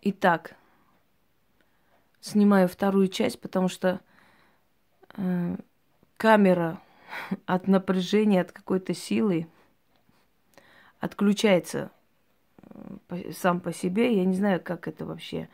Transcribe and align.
Итак, 0.00 0.56
снимаю 2.20 2.68
вторую 2.68 3.08
часть, 3.08 3.40
потому 3.40 3.68
что 3.68 4.00
э, 5.16 5.56
камера 6.16 6.80
от 7.46 7.66
напряжения, 7.66 8.40
от 8.40 8.52
какой-то 8.52 8.94
силы 8.94 9.48
отключается 11.00 11.90
э, 13.08 13.32
сам 13.32 13.60
по 13.60 13.72
себе. 13.72 14.16
Я 14.16 14.24
не 14.24 14.36
знаю, 14.36 14.60
как 14.62 14.86
это 14.86 15.04
вообще 15.04 15.48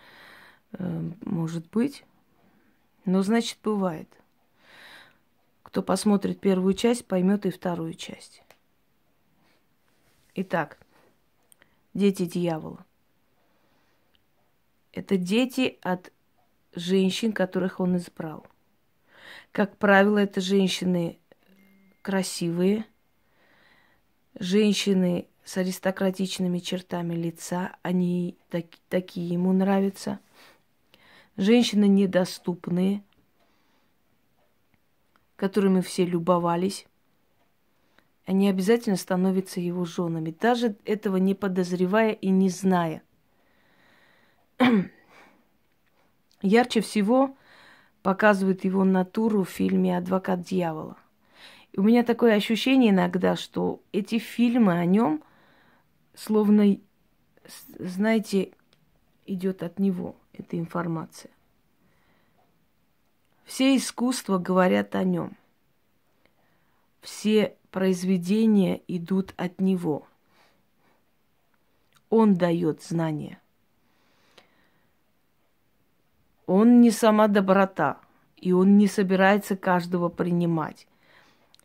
э, 0.73 1.11
может 1.25 1.71
быть. 1.71 2.05
Но 3.07 3.23
значит, 3.23 3.59
бывает. 3.63 4.09
Кто 5.63 5.83
посмотрит 5.83 6.41
первую 6.41 6.75
часть, 6.75 7.07
поймет 7.07 7.47
и 7.47 7.51
вторую 7.51 7.95
часть. 7.95 8.43
Итак, 10.35 10.79
дети 11.95 12.27
дьявола. 12.27 12.85
Это 14.95 15.17
дети 15.17 15.79
от 15.83 16.13
женщин, 16.73 17.33
которых 17.33 17.81
он 17.81 17.97
избрал. 17.97 18.47
Как 19.51 19.77
правило, 19.77 20.19
это 20.19 20.41
женщины 20.41 21.19
красивые, 22.01 22.87
женщины 24.39 25.27
с 25.45 25.57
аристократичными 25.57 26.61
чертами 26.61 27.15
лица, 27.15 27.75
они 27.83 28.39
так, 28.51 28.67
такие 28.89 29.29
ему 29.31 29.53
нравятся. 29.53 30.21
Женщины 31.37 31.89
недоступные, 31.89 33.03
которыми 35.35 35.81
все 35.81 36.05
любовались. 36.05 36.87
Они 38.27 38.49
обязательно 38.49 38.97
становятся 38.97 39.59
его 39.59 39.85
женами, 39.85 40.31
даже 40.31 40.77
этого 40.85 41.17
не 41.17 41.35
подозревая 41.35 42.13
и 42.13 42.29
не 42.29 42.49
зная– 42.49 43.03
Ярче 46.43 46.81
всего 46.81 47.37
показывают 48.03 48.65
его 48.65 48.85
натуру 48.85 49.45
в 49.45 49.49
фильме 49.49 49.97
«Адвокат 49.97 50.43
дьявола». 50.43 50.97
И 51.73 51.81
у 51.81 51.83
меня 51.83 52.05
такое 52.05 52.35
ощущение 52.35 52.91
иногда, 52.91 53.35
что 53.35 53.81
эти 53.93 54.19
фильмы 54.19 54.79
о 54.79 54.85
нем 54.85 55.23
словно, 56.15 56.79
знаете, 57.79 58.53
идет 59.27 59.63
от 59.63 59.79
него 59.79 60.17
эта 60.33 60.59
информация. 60.59 61.31
Все 63.45 63.77
искусства 63.77 64.39
говорят 64.39 64.95
о 64.95 65.05
нем. 65.05 65.37
Все 67.01 67.57
произведения 67.71 68.81
идут 68.89 69.35
от 69.37 69.61
него. 69.61 70.07
Он 72.09 72.35
дает 72.35 72.83
знания. 72.83 73.41
Он 76.47 76.81
не 76.81 76.91
сама 76.91 77.29
доброта, 77.29 77.99
и 78.37 78.53
он 78.53 78.77
не 78.77 78.87
собирается 78.87 79.57
каждого 79.57 80.09
принимать. 80.09 80.87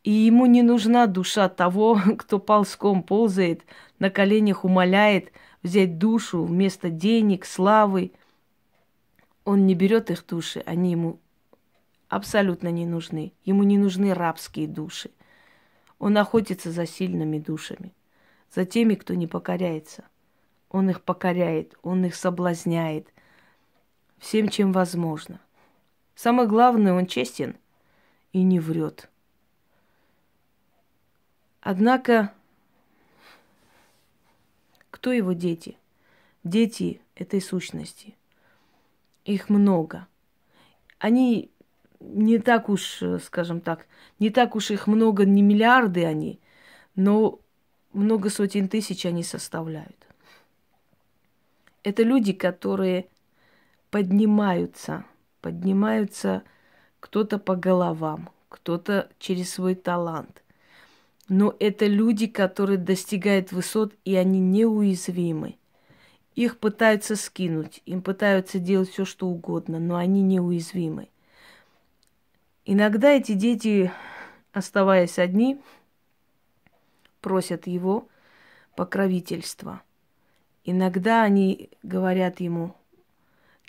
И 0.04 0.12
ему 0.12 0.46
не 0.46 0.62
нужна 0.62 1.08
душа 1.08 1.50
того, 1.50 2.00
кто 2.18 2.40
ползком 2.40 3.04
ползает, 3.04 3.64
на 4.00 4.10
коленях 4.10 4.64
умоляет 4.64 5.32
взять 5.62 5.98
душу 5.98 6.44
вместо 6.44 6.90
денег, 6.90 7.46
славы. 7.46 8.14
Он 9.44 9.66
не 9.66 9.76
берет 9.76 10.10
их 10.10 10.26
души, 10.26 10.64
они 10.66 10.92
ему 10.92 11.20
абсолютно 12.08 12.70
не 12.70 12.86
нужны. 12.86 13.34
Ему 13.44 13.64
не 13.64 13.78
нужны 13.78 14.14
рабские 14.14 14.68
души. 14.68 15.12
Он 15.98 16.18
охотится 16.18 16.72
за 16.72 16.86
сильными 16.86 17.40
душами, 17.40 17.92
за 18.56 18.64
теми, 18.64 18.96
кто 18.96 19.16
не 19.16 19.28
покоряется. 19.28 20.06
Он 20.70 20.90
их 20.90 21.02
покоряет, 21.02 21.76
он 21.84 22.06
их 22.06 22.16
соблазняет– 22.16 23.10
всем, 24.20 24.50
чем 24.50 24.72
возможно. 24.72 25.40
Самое 26.16 26.48
главное, 26.48 26.94
он 26.94 27.08
честен 27.08 27.56
и 28.34 28.44
не 28.44 28.60
врет. 28.60 29.10
Однако, 31.62 32.34
кто 34.90 35.12
его 35.12 35.34
дети? 35.34 35.78
Дети 36.44 37.02
этой 37.16 37.42
сущности. 37.42 38.16
Их 39.26 39.50
много. 39.50 40.08
Они 40.98 41.52
не 42.00 42.40
так 42.40 42.70
уж, 42.70 43.02
скажем 43.24 43.62
так, 43.62 43.88
не 44.20 44.30
так 44.30 44.56
уж 44.56 44.72
их 44.72 44.88
много, 44.88 45.26
не 45.26 45.42
миллиарды 45.42 46.06
они, 46.06 46.40
но 46.96 47.40
много 47.94 48.30
сотен 48.30 48.70
тысяч 48.70 49.06
они 49.06 49.24
составляют. 49.24 50.08
Это 51.84 52.04
люди, 52.04 52.34
которые 52.34 53.08
поднимаются, 53.92 55.06
поднимаются 55.42 56.44
кто-то 57.00 57.40
по 57.40 57.56
головам, 57.56 58.30
кто-то 58.50 59.10
через 59.20 59.54
свой 59.54 59.76
талант. 59.76 60.44
Но 61.28 61.56
это 61.60 61.86
люди, 61.86 62.28
которые 62.28 62.78
достигают 62.78 63.52
высот, 63.52 63.94
и 64.04 64.16
они 64.16 64.40
неуязвимы. 64.40 65.58
Их 66.36 66.58
пытаются 66.58 67.16
скинуть, 67.16 67.82
им 67.86 68.02
пытаются 68.02 68.60
делать 68.60 68.90
все, 68.90 69.06
что 69.06 69.28
угодно, 69.28 69.80
но 69.80 69.96
они 69.96 70.22
неуязвимы. 70.22 71.10
Иногда 72.66 73.12
эти 73.12 73.34
дети, 73.34 73.92
оставаясь 74.54 75.20
одни, 75.20 75.60
просят 77.22 77.68
его 77.68 78.08
покровительства. 78.76 79.82
Иногда 80.64 81.24
они 81.24 81.70
говорят 81.84 82.40
ему, 82.40 82.76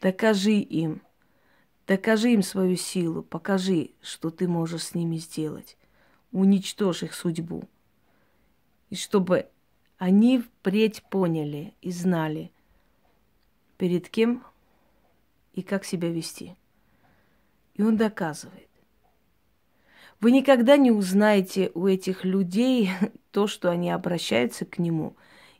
Докажи 0.00 0.60
им, 0.60 1.02
докажи 1.86 2.32
им 2.32 2.42
свою 2.42 2.76
силу, 2.76 3.22
покажи, 3.22 3.90
что 4.00 4.30
ты 4.30 4.48
можешь 4.48 4.84
с 4.84 4.94
ними 4.94 5.16
сделать. 5.16 5.76
Уничтожь 6.32 7.02
их 7.02 7.12
судьбу. 7.12 7.64
И 8.88 8.96
чтобы 8.96 9.50
они 9.98 10.38
впредь 10.38 11.02
поняли 11.10 11.74
и 11.82 11.90
знали, 11.90 12.50
перед 13.76 14.08
кем 14.08 14.42
и 15.52 15.62
как 15.62 15.84
себя 15.84 16.08
вести. 16.08 16.56
И 17.74 17.82
он 17.82 17.98
доказывает. 17.98 18.68
Вы 20.18 20.32
никогда 20.32 20.78
не 20.78 20.90
узнаете 20.90 21.70
у 21.74 21.86
этих 21.86 22.24
людей 22.24 22.90
то, 23.32 23.46
что 23.46 23.70
они 23.70 23.90
обращаются 23.90 24.64
к 24.64 24.78
нему 24.78 25.14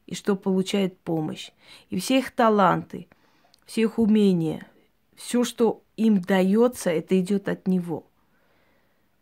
и 0.06 0.14
что 0.14 0.34
получают 0.34 0.98
помощь. 0.98 1.50
И 1.90 1.98
все 1.98 2.20
их 2.20 2.30
таланты– 2.30 3.06
все 3.70 3.82
их 3.82 4.00
умения, 4.00 4.66
все, 5.14 5.44
что 5.44 5.84
им 5.96 6.20
дается, 6.20 6.90
это 6.90 7.20
идет 7.20 7.48
от 7.48 7.68
него. 7.68 8.04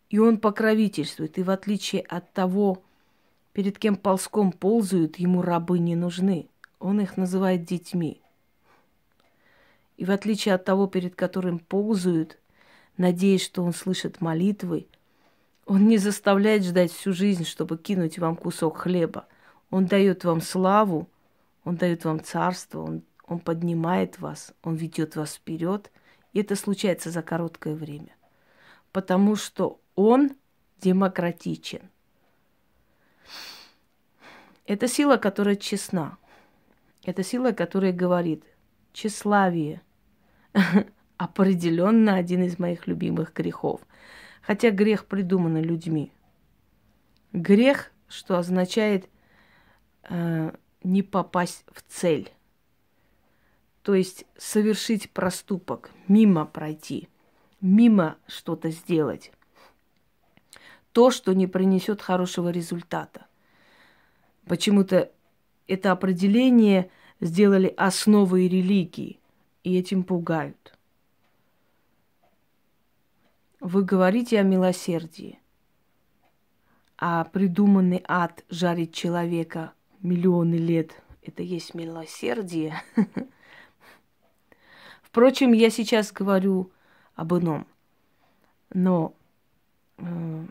И 0.09 0.17
он 0.17 0.39
покровительствует. 0.39 1.37
И 1.37 1.43
в 1.43 1.51
отличие 1.51 2.01
от 2.01 2.33
того, 2.33 2.81
перед 3.53 3.77
кем 3.77 3.95
ползком 3.95 4.51
ползают, 4.51 5.19
ему 5.19 5.43
рабы 5.43 5.77
не 5.77 5.95
нужны. 5.95 6.49
Он 6.79 6.99
их 6.99 7.15
называет 7.15 7.63
детьми. 7.63 8.23
И 9.97 10.05
в 10.05 10.09
отличие 10.09 10.55
от 10.55 10.65
того, 10.65 10.87
перед 10.87 11.15
которым 11.15 11.59
ползают, 11.59 12.39
надеясь, 12.97 13.45
что 13.45 13.63
он 13.63 13.71
слышит 13.71 14.19
молитвы, 14.19 14.87
он 15.67 15.87
не 15.87 15.99
заставляет 15.99 16.63
ждать 16.63 16.91
всю 16.91 17.13
жизнь, 17.13 17.45
чтобы 17.45 17.77
кинуть 17.77 18.17
вам 18.17 18.35
кусок 18.35 18.77
хлеба. 18.77 19.27
Он 19.69 19.85
дает 19.85 20.23
вам 20.23 20.41
славу, 20.41 21.07
он 21.65 21.75
дает 21.75 22.03
вам 22.03 22.23
царство, 22.23 22.81
он 22.81 23.03
он 23.29 23.39
поднимает 23.39 24.19
вас, 24.19 24.53
Он 24.63 24.75
ведет 24.75 25.15
вас 25.15 25.35
вперед. 25.35 25.91
И 26.33 26.39
это 26.39 26.55
случается 26.55 27.11
за 27.11 27.21
короткое 27.21 27.75
время. 27.75 28.15
Потому 28.91 29.35
что 29.35 29.79
Он 29.95 30.31
демократичен. 30.81 31.91
Это 34.65 34.87
сила, 34.87 35.17
которая 35.17 35.55
честна. 35.55 36.17
Это 37.03 37.23
сила, 37.23 37.51
которая 37.51 37.93
говорит, 37.93 38.43
тщеславие 38.93 39.83
определенно 41.17 42.15
один 42.15 42.43
из 42.43 42.57
моих 42.57 42.87
любимых 42.87 43.33
грехов. 43.33 43.81
Хотя 44.41 44.71
грех 44.71 45.05
придуман 45.05 45.57
людьми. 45.57 46.11
Грех, 47.31 47.91
что 48.07 48.39
означает 48.39 49.07
э, 50.09 50.51
не 50.83 51.03
попасть 51.03 51.63
в 51.71 51.83
цель 51.87 52.31
то 53.83 53.95
есть 53.95 54.25
совершить 54.37 55.11
проступок, 55.11 55.91
мимо 56.07 56.45
пройти, 56.45 57.07
мимо 57.61 58.17
что-то 58.27 58.71
сделать. 58.71 59.31
То, 60.91 61.11
что 61.11 61.33
не 61.33 61.47
принесет 61.47 62.01
хорошего 62.01 62.49
результата. 62.49 63.27
Почему-то 64.47 65.11
это 65.67 65.91
определение 65.91 66.89
сделали 67.21 67.73
основой 67.77 68.47
религии, 68.47 69.19
и 69.63 69.77
этим 69.77 70.03
пугают. 70.03 70.77
Вы 73.59 73.83
говорите 73.83 74.39
о 74.39 74.43
милосердии, 74.43 75.39
а 76.97 77.23
придуманный 77.25 78.03
ад 78.07 78.43
жарит 78.49 78.93
человека 78.93 79.73
миллионы 80.01 80.55
лет– 80.55 81.01
это 81.21 81.43
есть 81.43 81.73
милосердие– 81.73 82.81
Впрочем, 85.09 85.53
я 85.53 85.71
сейчас 85.71 86.11
говорю 86.11 86.71
об 87.15 87.33
ином. 87.33 87.65
Но 88.71 89.15
э, 89.97 90.45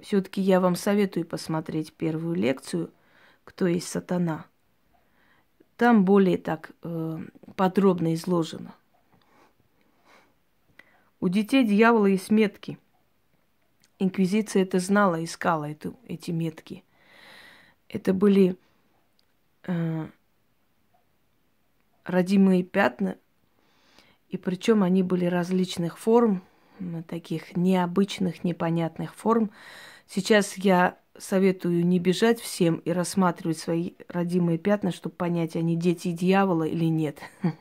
все-таки 0.00 0.42
я 0.42 0.60
вам 0.60 0.76
советую 0.76 1.24
посмотреть 1.24 1.94
первую 1.94 2.36
лекцию 2.36 2.90
«Кто 3.44 3.66
есть 3.66 3.88
сатана». 3.88 4.44
Там 5.78 6.04
более 6.04 6.36
так 6.36 6.72
э, 6.82 7.18
подробно 7.56 8.12
изложено. 8.12 8.74
У 11.20 11.28
детей 11.28 11.66
дьявола 11.66 12.06
есть 12.06 12.30
метки. 12.30 12.78
Инквизиция 13.98 14.62
это 14.62 14.78
знала, 14.78 15.24
искала 15.24 15.70
эту, 15.70 15.98
эти 16.06 16.30
метки. 16.32 16.84
Это 17.88 18.12
были 18.12 18.56
э, 19.64 20.06
родимые 22.04 22.62
пятна, 22.62 23.16
и 24.30 24.36
причем 24.36 24.82
они 24.82 25.02
были 25.02 25.26
различных 25.26 25.98
форм, 25.98 26.42
таких 27.08 27.56
необычных, 27.56 28.44
непонятных 28.44 29.14
форм. 29.14 29.50
Сейчас 30.06 30.56
я 30.56 30.98
советую 31.18 31.84
не 31.84 31.98
бежать 31.98 32.40
всем 32.40 32.76
и 32.76 32.92
рассматривать 32.92 33.58
свои 33.58 33.92
родимые 34.08 34.58
пятна, 34.58 34.92
чтобы 34.92 35.14
понять, 35.14 35.56
они 35.56 35.76
дети 35.76 36.12
дьявола 36.12 36.64
или 36.64 36.86
нет. 36.86 37.18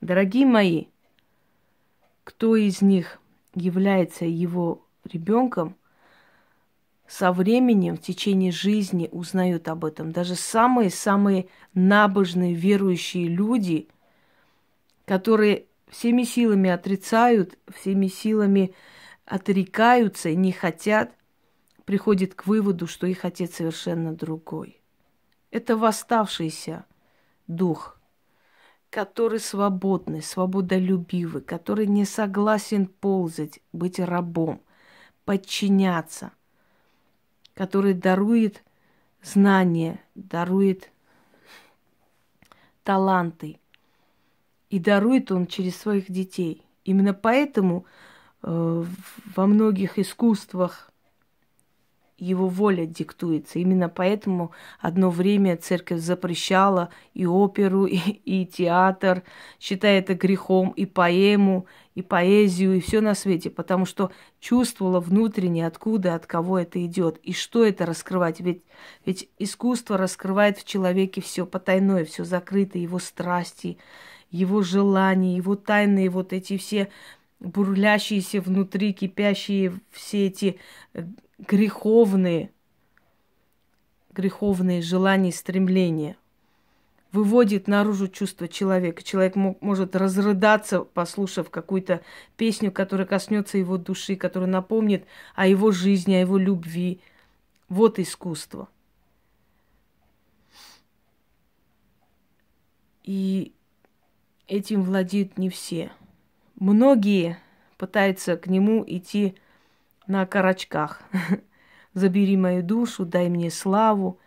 Дорогие 0.00 0.44
мои, 0.44 0.86
кто 2.24 2.56
из 2.56 2.82
них 2.82 3.20
является 3.54 4.26
его 4.26 4.84
ребенком, 5.04 5.76
со 7.06 7.32
временем, 7.32 7.96
в 7.96 8.02
течение 8.02 8.52
жизни 8.52 9.08
узнают 9.10 9.68
об 9.68 9.86
этом. 9.86 10.12
Даже 10.12 10.34
самые-самые 10.34 11.48
набожные 11.72 12.52
верующие 12.52 13.28
люди, 13.28 13.88
которые 15.08 15.66
всеми 15.88 16.22
силами 16.22 16.70
отрицают, 16.70 17.58
всеми 17.74 18.06
силами 18.06 18.74
отрекаются 19.24 20.28
и 20.28 20.36
не 20.36 20.52
хотят, 20.52 21.12
приходят 21.84 22.34
к 22.34 22.46
выводу, 22.46 22.86
что 22.86 23.06
их 23.06 23.24
отец 23.24 23.56
совершенно 23.56 24.14
другой. 24.14 24.80
Это 25.50 25.76
восставшийся 25.76 26.84
дух– 27.46 27.94
который 28.90 29.38
свободный, 29.38 30.22
свободолюбивый, 30.22 31.42
который 31.42 31.86
не 31.86 32.04
согласен 32.04 32.86
ползать, 32.86 33.60
быть 33.72 34.00
рабом, 34.00 34.62
подчиняться, 35.24 36.32
который 37.54 37.92
дарует 37.92 38.64
знания, 39.22 40.00
дарует 40.14 40.90
таланты. 42.82 43.58
И 44.70 44.78
дарует 44.78 45.32
он 45.32 45.46
через 45.46 45.76
своих 45.76 46.10
детей. 46.10 46.62
Именно 46.84 47.14
поэтому 47.14 47.86
э, 48.42 48.84
во 49.36 49.46
многих 49.46 49.98
искусствах 49.98 50.88
его 52.18 52.48
воля 52.48 52.84
диктуется. 52.84 53.60
Именно 53.60 53.88
поэтому 53.88 54.50
одно 54.80 55.08
время 55.10 55.56
церковь 55.56 56.00
запрещала 56.00 56.90
и 57.14 57.26
оперу, 57.26 57.86
и, 57.86 57.96
и 57.96 58.44
театр, 58.44 59.22
считая 59.60 60.00
это 60.00 60.14
грехом, 60.14 60.70
и 60.70 60.84
поэму, 60.84 61.66
и 61.94 62.02
поэзию, 62.02 62.76
и 62.76 62.80
все 62.80 63.00
на 63.00 63.14
свете, 63.14 63.50
потому 63.50 63.86
что 63.86 64.10
чувствовала 64.40 65.00
внутренне, 65.00 65.66
откуда, 65.66 66.14
от 66.14 66.26
кого 66.26 66.58
это 66.58 66.84
идет, 66.84 67.18
и 67.18 67.32
что 67.32 67.64
это 67.64 67.86
раскрывать. 67.86 68.40
Ведь, 68.40 68.62
ведь 69.06 69.28
искусство 69.38 69.96
раскрывает 69.96 70.58
в 70.58 70.64
человеке 70.64 71.20
все 71.20 71.46
потайное, 71.46 72.04
все 72.04 72.24
закрытое, 72.24 72.82
его 72.82 72.98
страсти, 72.98 73.78
его 74.30 74.62
желания, 74.62 75.36
его 75.36 75.56
тайные 75.56 76.10
вот 76.10 76.32
эти 76.32 76.56
все 76.58 76.90
бурлящиеся 77.40 78.40
внутри, 78.40 78.92
кипящие 78.92 79.78
все 79.90 80.26
эти 80.26 80.58
э, 80.92 81.04
греховные, 81.38 82.50
греховные 84.12 84.82
желания 84.82 85.30
и 85.30 85.32
стремления. 85.32 86.16
Выводит 87.10 87.68
наружу 87.68 88.08
чувство 88.08 88.48
человека. 88.48 89.02
Человек 89.02 89.34
может 89.34 89.96
разрыдаться, 89.96 90.80
послушав 90.80 91.48
какую-то 91.48 92.02
песню, 92.36 92.70
которая 92.70 93.06
коснется 93.06 93.56
его 93.56 93.78
души, 93.78 94.14
которая 94.14 94.50
напомнит 94.50 95.06
о 95.34 95.46
его 95.46 95.70
жизни, 95.70 96.14
о 96.14 96.20
его 96.20 96.36
любви. 96.36 97.00
Вот 97.70 97.98
искусство. 97.98 98.68
И 103.04 103.54
этим 104.48 104.82
владеют 104.82 105.38
не 105.38 105.48
все. 105.48 105.92
Многие 106.56 107.38
пытаются 107.76 108.36
к 108.36 108.48
нему 108.48 108.82
идти 108.86 109.36
на 110.06 110.26
карачках. 110.26 111.02
Забери 111.94 112.36
мою 112.36 112.62
душу, 112.62 113.04
дай 113.04 113.28
мне 113.28 113.50
славу. 113.50 114.18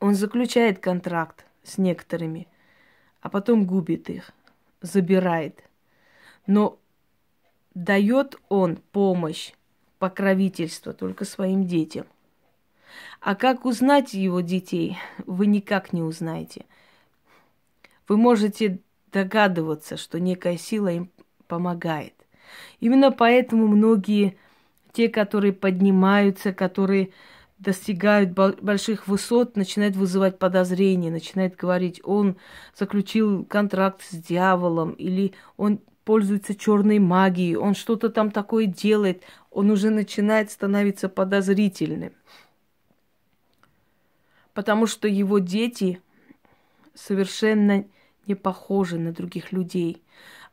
Он 0.00 0.14
заключает 0.14 0.78
контракт 0.78 1.46
с 1.62 1.78
некоторыми, 1.78 2.48
а 3.20 3.30
потом 3.30 3.66
губит 3.66 4.10
их, 4.10 4.32
забирает. 4.80 5.62
Но 6.46 6.78
дает 7.74 8.36
он 8.48 8.76
помощь, 8.92 9.52
покровительство 9.98 10.92
только 10.92 11.24
своим 11.24 11.66
детям. 11.66 12.06
А 13.20 13.34
как 13.34 13.66
узнать 13.66 14.14
его 14.14 14.40
детей, 14.40 14.98
вы 15.26 15.46
никак 15.46 15.92
не 15.92 16.02
узнаете. 16.02 16.64
Вы 18.10 18.16
можете 18.16 18.80
догадываться, 19.12 19.96
что 19.96 20.18
некая 20.18 20.56
сила 20.58 20.88
им 20.88 21.12
помогает. 21.46 22.14
Именно 22.80 23.12
поэтому 23.12 23.68
многие, 23.68 24.36
те, 24.92 25.08
которые 25.08 25.52
поднимаются, 25.52 26.52
которые 26.52 27.10
достигают 27.60 28.30
больших 28.30 29.06
высот, 29.06 29.54
начинают 29.54 29.94
вызывать 29.94 30.40
подозрения, 30.40 31.12
начинают 31.12 31.54
говорить, 31.54 32.00
он 32.02 32.36
заключил 32.76 33.44
контракт 33.44 34.02
с 34.02 34.16
дьяволом, 34.16 34.90
или 34.94 35.32
он 35.56 35.78
пользуется 36.04 36.56
черной 36.56 36.98
магией, 36.98 37.54
он 37.54 37.76
что-то 37.76 38.10
там 38.10 38.32
такое 38.32 38.66
делает, 38.66 39.22
он 39.52 39.70
уже 39.70 39.90
начинает 39.90 40.50
становиться 40.50 41.08
подозрительным. 41.08 42.10
Потому 44.52 44.88
что 44.88 45.06
его 45.06 45.38
дети 45.38 46.02
совершенно 46.96 47.84
не 48.30 48.36
похожи 48.36 48.96
на 48.96 49.12
других 49.12 49.50
людей. 49.50 50.02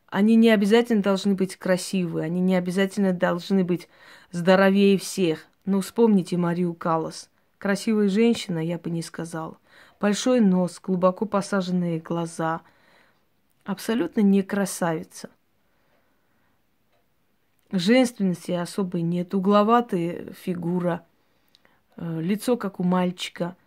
Они 0.08 0.36
не 0.36 0.50
обязательно 0.50 1.04
должны 1.04 1.36
быть 1.36 1.58
красивые, 1.58 2.26
они 2.26 2.42
не 2.42 2.56
обязательно 2.56 3.14
должны 3.14 3.64
быть 3.64 3.88
здоровее 4.32 4.98
всех. 4.98 5.46
Но 5.66 5.82
вспомните 5.82 6.38
Марию 6.38 6.74
Калас. 6.74 7.30
Красивая 7.60 8.10
женщина, 8.10 8.60
я 8.60 8.80
бы 8.80 8.90
не 8.90 9.04
сказала. 9.04 9.58
Большой 10.00 10.40
нос, 10.40 10.80
глубоко 10.82 11.26
посаженные 11.26 12.00
глаза. 12.00 12.62
Абсолютно 13.64 14.22
не 14.22 14.42
красавица. 14.42 15.30
Женственности 17.72 18.54
особой 18.54 19.02
нет. 19.02 19.36
Угловатая 19.36 20.34
фигура. 20.34 21.06
Э, 21.98 22.22
лицо, 22.22 22.58
как 22.58 22.80
у 22.80 22.84
мальчика. 22.84 23.58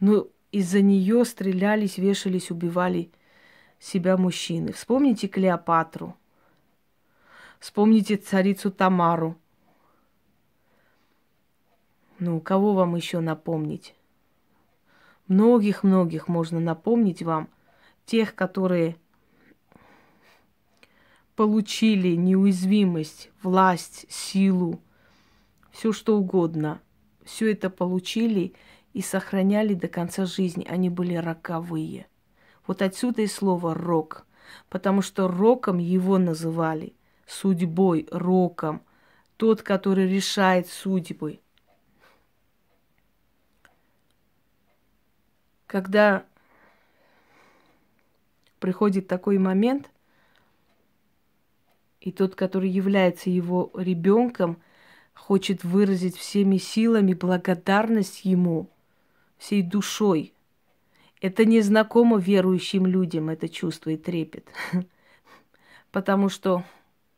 Но 0.00 0.28
из-за 0.50 0.80
нее 0.80 1.24
стрелялись, 1.24 1.98
вешались, 1.98 2.50
убивали 2.50 3.10
себя 3.84 4.16
мужчины. 4.16 4.72
Вспомните 4.72 5.28
Клеопатру. 5.28 6.16
Вспомните 7.58 8.16
царицу 8.16 8.70
Тамару. 8.70 9.36
Ну, 12.18 12.40
кого 12.40 12.72
вам 12.72 12.96
еще 12.96 13.20
напомнить? 13.20 13.94
Многих-многих 15.28 16.28
можно 16.28 16.60
напомнить 16.60 17.22
вам. 17.22 17.48
Тех, 18.06 18.34
которые 18.34 18.96
получили 21.36 22.14
неуязвимость, 22.14 23.30
власть, 23.42 24.06
силу, 24.08 24.80
все 25.70 25.92
что 25.92 26.16
угодно. 26.16 26.80
Все 27.24 27.52
это 27.52 27.68
получили 27.68 28.54
и 28.94 29.02
сохраняли 29.02 29.74
до 29.74 29.88
конца 29.88 30.24
жизни. 30.24 30.66
Они 30.68 30.88
были 30.88 31.16
роковые– 31.16 32.06
вот 32.66 32.82
отсюда 32.82 33.22
и 33.22 33.26
слово 33.26 33.74
«рок», 33.74 34.26
потому 34.68 35.02
что 35.02 35.28
роком 35.28 35.78
его 35.78 36.18
называли, 36.18 36.94
судьбой, 37.26 38.08
роком, 38.10 38.82
тот, 39.36 39.62
который 39.62 40.08
решает 40.08 40.68
судьбы. 40.68 41.40
Когда 45.66 46.24
приходит 48.60 49.08
такой 49.08 49.38
момент, 49.38 49.90
и 52.00 52.12
тот, 52.12 52.34
который 52.34 52.68
является 52.68 53.30
его 53.30 53.70
ребенком, 53.74 54.60
хочет 55.14 55.64
выразить 55.64 56.16
всеми 56.16 56.58
силами 56.58 57.14
благодарность 57.14 58.24
ему, 58.24 58.68
всей 59.38 59.62
душой– 59.62 60.32
Это 61.20 61.44
незнакомо 61.44 62.18
верующим 62.18 62.86
людям, 62.86 63.30
это 63.30 63.48
чувство 63.48 63.90
и 63.90 63.96
трепет. 63.96 64.46
Потому 65.92 66.28
что 66.28 66.64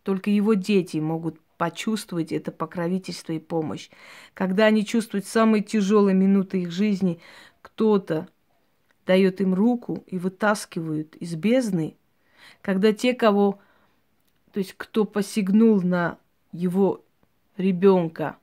только 0.03 0.31
его 0.31 0.55
дети 0.55 0.99
могут 0.99 1.41
почувствовать 1.57 2.33
это 2.33 2.53
покровительство 2.53 3.33
и 3.33 3.39
помощь. 3.39 3.89
Когда 4.35 4.67
они 4.67 4.85
чувствуют 4.85 5.27
самые 5.27 5.63
тяжелые 5.63 6.15
минуты 6.15 6.63
их 6.63 6.71
жизни, 6.71 7.21
кто-то 7.63 8.29
дает 9.07 9.41
им 9.41 9.55
руку 9.55 10.05
и 10.07 10.19
вытаскивают 10.19 11.17
из 11.17 11.35
бездны, 11.35 11.97
когда 12.61 12.93
те, 12.93 13.15
кого, 13.15 13.61
то 14.53 14.59
есть 14.59 14.75
кто 14.77 15.05
посягнул 15.05 15.81
на 15.83 16.19
его 16.53 17.05
ребенка, 17.57 18.37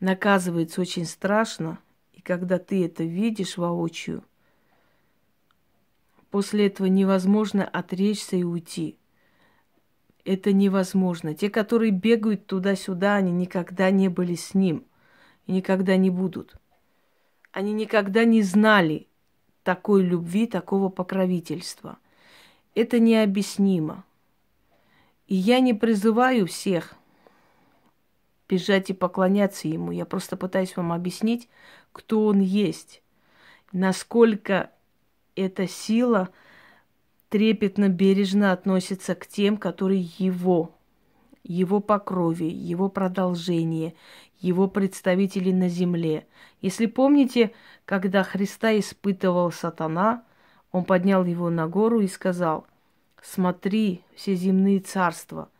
наказывается 0.00 0.80
очень 0.80 1.04
страшно, 1.04 1.78
когда 2.28 2.58
ты 2.58 2.84
это 2.84 3.04
видишь 3.04 3.56
воочию, 3.56 4.22
после 6.30 6.66
этого 6.66 6.86
невозможно 6.86 7.64
отречься 7.64 8.36
и 8.36 8.42
уйти. 8.42 8.98
Это 10.26 10.52
невозможно. 10.52 11.34
Те, 11.34 11.48
которые 11.48 11.90
бегают 11.90 12.44
туда-сюда, 12.44 13.14
они 13.14 13.32
никогда 13.32 13.90
не 13.90 14.10
были 14.10 14.34
с 14.34 14.52
ним 14.52 14.84
и 15.46 15.52
никогда 15.52 15.96
не 15.96 16.10
будут. 16.10 16.54
Они 17.50 17.72
никогда 17.72 18.26
не 18.26 18.42
знали 18.42 19.06
такой 19.62 20.02
любви, 20.02 20.46
такого 20.46 20.90
покровительства. 20.90 21.96
Это 22.74 22.98
необъяснимо. 22.98 24.04
И 25.28 25.34
я 25.34 25.60
не 25.60 25.72
призываю 25.72 26.46
всех 26.46 26.94
бежать 28.48 28.90
и 28.90 28.94
поклоняться 28.94 29.68
ему. 29.68 29.92
Я 29.92 30.04
просто 30.04 30.36
пытаюсь 30.36 30.76
вам 30.76 30.92
объяснить, 30.92 31.48
кто 31.92 32.26
он 32.26 32.40
есть, 32.40 33.02
насколько 33.72 34.70
эта 35.36 35.68
сила 35.68 36.30
трепетно, 37.28 37.88
бережно 37.88 38.52
относится 38.52 39.14
к 39.14 39.26
тем, 39.26 39.56
которые 39.56 40.08
его, 40.18 40.74
его 41.42 41.80
по 41.80 41.98
крови, 41.98 42.44
его 42.44 42.88
продолжение, 42.88 43.94
его 44.40 44.68
представители 44.68 45.52
на 45.52 45.68
земле. 45.68 46.26
Если 46.60 46.86
помните, 46.86 47.52
когда 47.84 48.22
Христа 48.22 48.76
испытывал 48.78 49.52
сатана, 49.52 50.24
он 50.72 50.84
поднял 50.84 51.24
его 51.24 51.50
на 51.50 51.66
гору 51.66 52.00
и 52.00 52.08
сказал, 52.08 52.66
смотри, 53.22 54.02
все 54.14 54.34
земные 54.34 54.80
царства– 54.80 55.50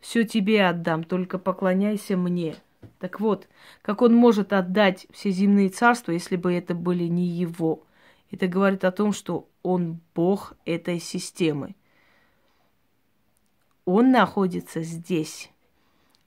все 0.00 0.24
тебе 0.24 0.66
отдам, 0.66 1.04
только 1.04 1.38
поклоняйся 1.38 2.16
мне. 2.16 2.56
Так 2.98 3.20
вот, 3.20 3.48
как 3.82 4.02
он 4.02 4.14
может 4.14 4.52
отдать 4.52 5.06
все 5.12 5.30
земные 5.30 5.68
царства, 5.68 6.12
если 6.12 6.36
бы 6.36 6.52
это 6.52 6.74
были 6.74 7.04
не 7.04 7.26
его? 7.26 7.84
Это 8.30 8.46
говорит 8.46 8.84
о 8.84 8.92
том, 8.92 9.12
что 9.12 9.48
он 9.62 10.00
Бог 10.14 10.54
этой 10.64 10.98
системы. 10.98 11.74
Он 13.84 14.10
находится 14.10 14.82
здесь. 14.82 15.50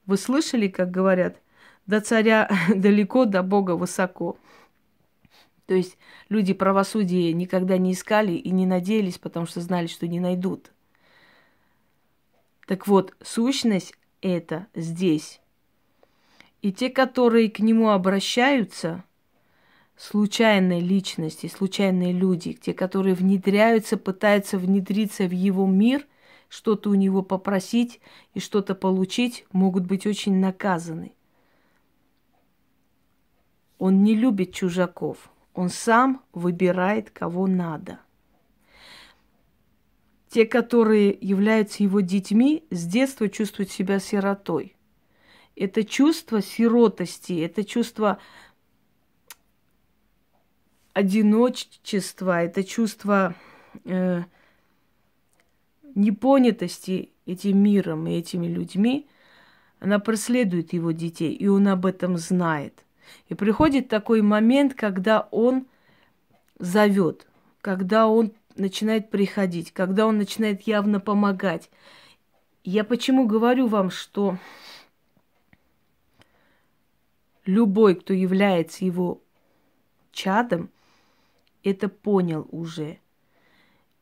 Вы 0.06 0.16
слышали, 0.16 0.68
как 0.68 0.90
говорят, 0.90 1.40
до 1.86 2.00
царя 2.00 2.50
далеко, 2.74 3.26
до 3.26 3.42
Бога 3.42 3.72
высоко. 3.72 4.38
То 5.66 5.74
есть 5.74 5.98
люди 6.28 6.52
правосудия 6.52 7.32
никогда 7.32 7.78
не 7.78 7.92
искали 7.92 8.32
и 8.32 8.50
не 8.50 8.66
надеялись, 8.66 9.18
потому 9.18 9.46
что 9.46 9.60
знали, 9.60 9.86
что 9.86 10.08
не 10.08 10.18
найдут. 10.18 10.72
Так 12.70 12.86
вот, 12.86 13.16
сущность 13.20 13.94
это 14.20 14.68
здесь. 14.76 15.40
И 16.62 16.72
те, 16.72 16.88
которые 16.88 17.50
к 17.50 17.58
нему 17.58 17.90
обращаются, 17.90 19.02
случайные 19.96 20.78
личности, 20.78 21.48
случайные 21.48 22.12
люди, 22.12 22.52
те, 22.52 22.72
которые 22.72 23.16
внедряются, 23.16 23.96
пытаются 23.96 24.56
внедриться 24.56 25.24
в 25.24 25.32
его 25.32 25.66
мир, 25.66 26.06
что-то 26.48 26.90
у 26.90 26.94
него 26.94 27.22
попросить 27.22 28.00
и 28.34 28.38
что-то 28.38 28.76
получить, 28.76 29.46
могут 29.50 29.84
быть 29.84 30.06
очень 30.06 30.36
наказаны. 30.36 31.12
Он 33.78 34.04
не 34.04 34.14
любит 34.14 34.54
чужаков. 34.54 35.32
Он 35.54 35.70
сам 35.70 36.22
выбирает, 36.32 37.10
кого 37.10 37.48
надо– 37.48 37.98
те, 40.30 40.46
которые 40.46 41.16
являются 41.20 41.82
его 41.82 42.00
детьми, 42.00 42.64
с 42.70 42.86
детства 42.86 43.28
чувствуют 43.28 43.70
себя 43.70 43.98
сиротой. 43.98 44.76
Это 45.56 45.84
чувство 45.84 46.40
сиротости, 46.40 47.40
это 47.40 47.64
чувство 47.64 48.18
одиночества, 50.92 52.42
это 52.44 52.62
чувство 52.62 53.34
э, 53.84 54.22
непонятости 55.96 57.10
этим 57.26 57.58
миром 57.58 58.06
и 58.06 58.12
этими 58.12 58.46
людьми, 58.46 59.08
она 59.80 59.98
преследует 59.98 60.72
его 60.72 60.92
детей, 60.92 61.32
и 61.32 61.48
он 61.48 61.66
об 61.66 61.86
этом 61.86 62.18
знает. 62.18 62.84
И 63.28 63.34
приходит 63.34 63.88
такой 63.88 64.22
момент, 64.22 64.74
когда 64.74 65.26
он 65.32 65.66
зовет, 66.58 67.26
когда 67.60 68.06
он 68.06 68.32
начинает 68.60 69.10
приходить, 69.10 69.72
когда 69.72 70.06
он 70.06 70.18
начинает 70.18 70.62
явно 70.62 71.00
помогать. 71.00 71.70
Я 72.62 72.84
почему 72.84 73.26
говорю 73.26 73.66
вам, 73.66 73.90
что 73.90 74.38
любой, 77.46 77.94
кто 77.96 78.12
является 78.12 78.84
его 78.84 79.22
чадом, 80.12 80.70
это 81.62 81.88
понял 81.88 82.46
уже. 82.50 82.98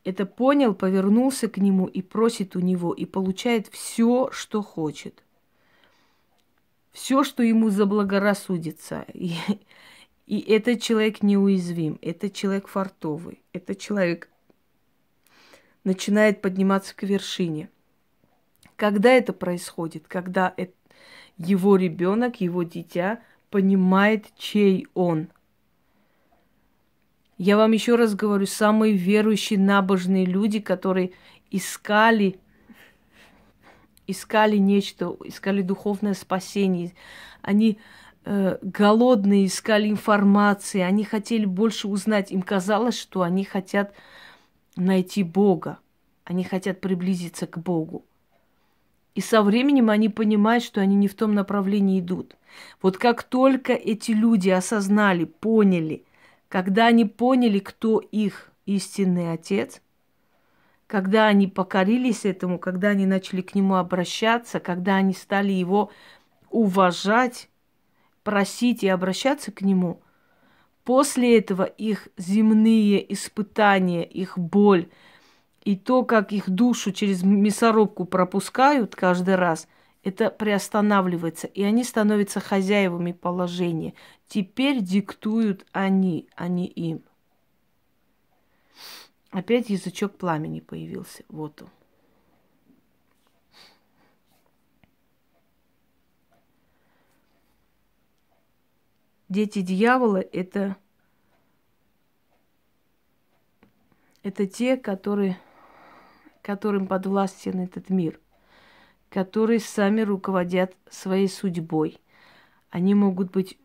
Это 0.05 0.27
понял, 0.27 0.75
повернулся 0.75 1.49
к 1.49 1.59
нему 1.59 1.87
и 1.87 2.03
просит 2.03 2.57
у 2.57 2.61
него, 2.61 2.93
и 2.93 3.05
получает 3.05 3.69
все, 3.69 4.31
что 4.33 4.63
хочет. 4.63 5.23
Все, 6.93 7.25
что 7.25 7.43
ему 7.43 7.71
заблагорассудится. 7.71 9.05
И, 9.13 9.35
и 10.27 10.41
этот 10.41 10.81
человек 10.81 11.23
неуязвим, 11.23 11.99
этот 12.01 12.33
человек 12.33 12.69
фартовый, 12.69 13.43
этот 13.53 13.79
человек 13.79 14.31
начинает 15.85 16.41
подниматься 16.41 16.95
к 16.95 17.03
вершине. 17.03 17.71
Когда 18.77 19.11
это 19.11 19.33
происходит? 19.33 20.07
Когда 20.07 20.55
его 21.37 21.77
ребенок, 21.77 22.41
его 22.41 22.63
дитя 22.63 23.21
понимает, 23.51 24.27
чей 24.37 24.87
он. 24.95 25.29
Я 27.39 27.57
вам 27.57 27.73
еще 27.73 27.95
раз 27.95 28.15
говорю, 28.15 28.47
самые 28.47 28.95
верующие, 28.95 29.59
набожные 29.59 30.25
люди, 30.25 30.59
которые 30.59 31.13
искали, 31.53 32.41
искали 34.09 34.57
нечто, 34.57 35.17
искали 35.25 35.63
духовное 35.63 36.15
спасение, 36.15 36.95
они 37.41 37.79
э, 38.25 38.59
голодные 38.61 39.47
искали 39.47 39.89
информации, 39.89 40.81
они 40.81 41.05
хотели 41.05 41.45
больше 41.45 41.87
узнать. 41.87 42.33
Им 42.33 42.43
казалось, 42.43 42.99
что 42.99 43.23
они 43.23 43.45
хотят 43.45 43.95
найти 44.79 45.23
Бога. 45.23 45.79
Они 46.25 46.45
хотят 46.45 46.81
приблизиться 46.81 47.47
к 47.47 47.59
Богу. 47.59 48.05
И 49.15 49.21
со 49.21 49.43
временем 49.43 49.91
они 49.91 50.09
понимают, 50.09 50.63
что 50.63 50.81
они 50.81 50.95
не 50.95 51.09
в 51.09 51.15
том 51.15 51.35
направлении 51.35 52.01
идут. 52.01 52.37
Вот 52.81 52.99
как 52.99 53.25
только 53.25 53.73
эти 53.73 54.13
люди 54.13 54.49
осознали, 54.51 55.25
поняли, 55.25 56.05
когда 56.49 56.87
они 56.87 57.05
поняли, 57.05 57.59
кто 57.59 57.99
их 57.99 58.51
истинный 58.67 59.33
отец, 59.33 59.83
когда 60.87 61.27
они 61.27 61.47
покорились 61.47 62.25
этому, 62.25 62.59
когда 62.59 62.89
они 62.89 63.07
начали 63.07 63.43
к 63.43 63.55
нему 63.55 63.75
обращаться, 63.77 64.61
когда 64.61 64.97
они 64.97 65.13
стали 65.13 65.53
его 65.53 65.91
уважать, 66.51 67.51
просить 68.23 68.83
и 68.83 68.89
обращаться 68.89 69.51
к 69.51 69.63
нему– 69.63 70.01
После 70.89 71.37
этого 71.37 71.65
их 71.65 72.09
земные 72.17 73.13
испытания, 73.13 74.07
их 74.07 74.39
боль 74.39 74.89
и 75.63 75.77
то, 75.77 76.03
как 76.03 76.33
их 76.33 76.49
душу 76.49 76.93
через 76.93 77.23
мясорубку 77.23 78.07
пропускают 78.07 78.97
каждый 78.97 79.35
раз, 79.35 79.69
это 80.03 80.31
приостанавливается, 80.31 81.47
и 81.47 81.63
они 81.63 81.85
становятся 81.85 82.41
хозяевами 82.41 83.13
положения. 83.13 83.93
Теперь 84.29 84.81
диктуют 84.81 85.67
они, 85.73 86.27
а 86.37 86.49
не 86.49 86.67
им. 86.67 87.03
Опять 89.31 89.69
язычок 89.69 90.17
пламени 90.17 90.61
появился. 90.61 91.23
Вот 91.29 91.61
он. 91.61 91.69
Дети 99.29 99.61
дьявола– 99.61 100.21
это, 100.33 100.77
это 104.23 104.47
те, 104.47 104.79
которые, 104.79 105.39
которым 106.41 106.87
подвластен 106.87 107.61
этот 107.61 107.91
мир, 107.91 108.19
которые 109.11 109.61
сами 109.61 110.01
руководят 110.01 110.75
своей 110.89 111.29
судьбой. 111.29 112.01
Они 112.71 112.95
могут 112.95 113.31
быть 113.31 113.59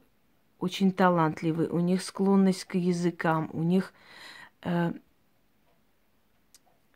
очень 0.60 0.92
талантливые, 0.92 1.70
у 1.70 1.80
них 1.80 2.02
склонность 2.02 2.66
к 2.66 2.76
языкам, 2.76 3.50
у 3.54 3.64
них 3.64 3.94
э, 4.64 4.92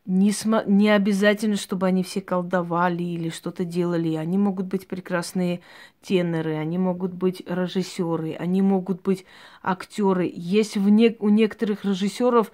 не, 0.08 0.32
см- 0.32 0.66
не 0.66 0.88
обязательно, 0.88 1.56
чтобы 1.56 1.86
они 1.86 2.02
все 2.02 2.22
колдовали 2.22 3.02
или 3.02 3.28
что-то 3.28 3.64
делали. 3.64 4.14
Они 4.14 4.38
могут 4.38 4.66
быть 4.66 4.88
прекрасные 4.88 5.60
теноры, 6.00 6.54
они 6.56 6.78
могут 6.78 7.12
быть 7.12 7.42
режиссеры, 7.46 8.32
они 8.34 8.62
могут 8.62 9.02
быть 9.02 9.26
актеры. 9.62 10.30
Есть 10.34 10.78
в 10.78 10.88
не- 10.88 11.14
у 11.18 11.28
некоторых 11.28 11.84
режиссеров 11.84 12.50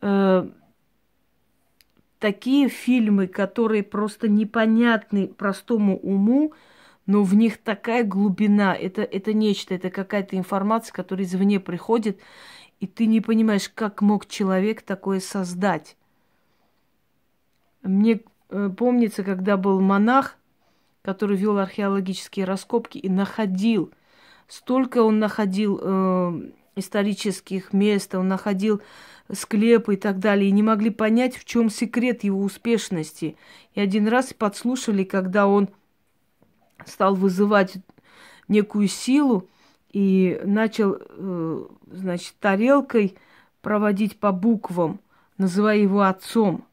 э, 0.00 0.48
такие 2.18 2.68
фильмы, 2.68 3.28
которые 3.28 3.84
просто 3.84 4.28
непонятны 4.28 5.28
простому 5.28 5.96
уму, 6.00 6.52
но 7.06 7.22
в 7.22 7.32
них 7.36 7.58
такая 7.58 8.02
глубина. 8.02 8.74
Это, 8.74 9.02
это 9.02 9.32
нечто, 9.32 9.72
это 9.72 9.90
какая-то 9.90 10.36
информация, 10.36 10.92
которая 10.92 11.24
извне 11.26 11.60
приходит, 11.60 12.18
и 12.80 12.88
ты 12.88 13.06
не 13.06 13.20
понимаешь, 13.20 13.68
как 13.72 14.02
мог 14.02 14.26
человек 14.26 14.82
такое 14.82 15.20
создать. 15.20 15.96
Мне 17.88 18.20
э, 18.50 18.70
помнится, 18.76 19.24
когда 19.24 19.56
был 19.56 19.80
монах, 19.80 20.36
который 21.02 21.38
вел 21.38 21.58
археологические 21.58 22.44
раскопки 22.44 22.98
и 22.98 23.08
находил, 23.08 23.90
столько 24.46 25.02
он 25.02 25.18
находил 25.18 25.80
э, 25.80 26.50
исторических 26.76 27.72
мест, 27.72 28.14
он 28.14 28.28
находил 28.28 28.82
склепы 29.32 29.94
и 29.94 29.96
так 29.96 30.18
далее, 30.18 30.50
и 30.50 30.52
не 30.52 30.62
могли 30.62 30.90
понять, 30.90 31.36
в 31.36 31.46
чем 31.46 31.70
секрет 31.70 32.24
его 32.24 32.42
успешности. 32.42 33.36
И 33.74 33.80
один 33.80 34.06
раз 34.06 34.34
подслушали, 34.34 35.04
когда 35.04 35.46
он 35.46 35.70
стал 36.84 37.14
вызывать 37.14 37.76
некую 38.48 38.88
силу 38.88 39.48
и 39.92 40.38
начал, 40.44 40.98
э, 41.00 41.64
значит, 41.90 42.34
тарелкой 42.38 43.16
проводить 43.62 44.18
по 44.18 44.30
буквам, 44.30 45.00
называя 45.38 45.78
его 45.78 46.02
отцом. 46.02 46.66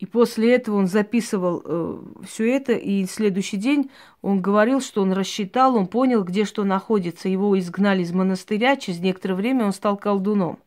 И 0.00 0.06
после 0.06 0.54
этого 0.54 0.76
он 0.76 0.86
записывал 0.86 1.62
э, 1.62 2.02
все 2.24 2.50
это, 2.56 2.72
и 2.72 3.04
следующий 3.04 3.58
день 3.58 3.90
он 4.22 4.40
говорил, 4.40 4.80
что 4.80 5.02
он 5.02 5.12
рассчитал, 5.12 5.76
он 5.76 5.86
понял, 5.86 6.24
где 6.24 6.46
что 6.46 6.64
находится. 6.64 7.28
Его 7.28 7.56
изгнали 7.58 8.00
из 8.00 8.10
монастыря, 8.10 8.76
через 8.76 8.98
некоторое 9.00 9.34
время 9.34 9.66
он 9.66 9.74
стал 9.74 9.98
колдуном. 9.98 10.58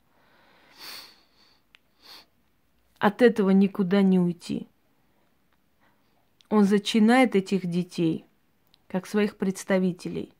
От 2.99 3.23
этого 3.23 3.49
никуда 3.49 4.03
не 4.03 4.19
уйти. 4.19 4.67
Он 6.49 6.65
зачинает 6.65 7.35
этих 7.35 7.65
детей, 7.65 8.25
как 8.87 9.07
своих 9.07 9.37
представителей. 9.37 10.31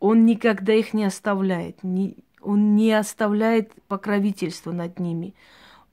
Он 0.00 0.26
никогда 0.26 0.74
их 0.74 0.92
не 0.92 1.04
оставляет, 1.04 1.82
не, 1.82 2.18
он 2.42 2.76
не 2.76 2.92
оставляет 2.92 3.72
покровительства 3.88 4.72
над 4.72 5.00
ними. 5.00 5.34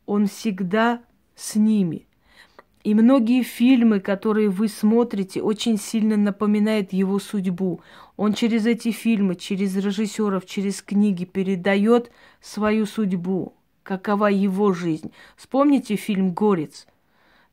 Он 0.05 0.27
всегда 0.27 1.01
с 1.35 1.55
ними. 1.55 2.07
И 2.83 2.93
многие 2.93 3.43
фильмы, 3.43 4.01
которые 4.01 4.49
вы 4.49 4.67
смотрите, 4.67 5.41
очень 5.41 5.77
сильно 5.77 6.17
напоминают 6.17 6.91
его 6.91 7.17
судьбу. 7.19 7.81
Он 8.17 8.33
через 8.33 8.65
эти 8.65 8.91
фильмы, 8.91 9.35
через 9.35 9.75
режиссеров, 9.77 10.45
через 10.45 10.81
книги 10.81 11.23
передает 11.23 12.11
свою 12.41 12.85
судьбу, 12.85 13.53
какова 13.83 14.27
его 14.27 14.73
жизнь. 14.73 15.13
Вспомните 15.37 15.95
фильм 15.95 16.33
«Горец», 16.33 16.85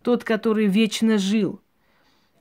тот, 0.02 0.24
который 0.24 0.66
вечно 0.66 1.16
жил. 1.18 1.60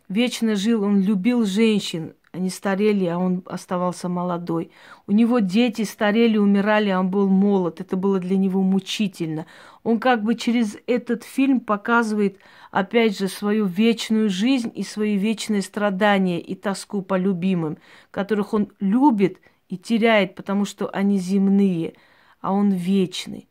Вечно 0.08 0.56
жил, 0.56 0.84
он 0.84 1.02
любил 1.02 1.46
женщин, 1.46 2.16
они 2.32 2.50
старели, 2.50 3.06
а 3.06 3.18
он 3.18 3.44
оставался 3.46 4.08
молодой. 4.08 4.72
У 5.08 5.12
него 5.12 5.40
дети 5.40 5.84
старели, 5.84 6.38
умирали, 6.38 6.90
а 6.90 7.00
он 7.00 7.10
был 7.10 7.28
молод. 7.28 7.82
Это 7.82 7.98
было 7.98 8.20
для 8.20 8.38
него 8.38 8.62
мучительно. 8.62 9.46
Он 9.84 10.00
как 10.00 10.24
бы 10.24 10.36
через 10.36 10.78
этот 10.86 11.24
фильм 11.24 11.60
показывает, 11.60 12.38
опять 12.72 13.18
же, 13.18 13.28
свою 13.28 13.66
вечную 13.66 14.30
жизнь 14.30 14.72
и 14.76 14.84
свои 14.84 15.18
вечные 15.18 15.62
страдания 15.62 16.40
и 16.40 16.54
тоску 16.54 17.02
по 17.02 17.18
любимым, 17.18 17.78
которых 18.12 18.54
он 18.54 18.70
любит 18.80 19.40
и 19.68 19.78
теряет, 19.78 20.36
потому 20.36 20.66
что 20.66 20.88
они 20.90 21.18
земные, 21.18 21.94
а 22.42 22.54
он 22.54 22.72
вечный. 22.72 23.48